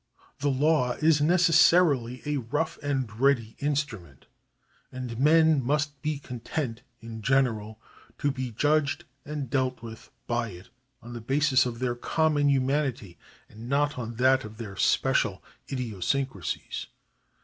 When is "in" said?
7.01-7.21